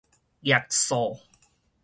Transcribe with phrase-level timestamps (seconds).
[0.41, 1.19] 額數